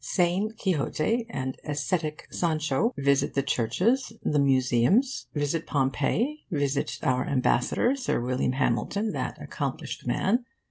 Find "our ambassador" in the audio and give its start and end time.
7.03-7.95